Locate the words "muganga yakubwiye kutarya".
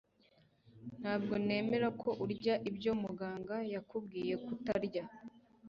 3.01-5.03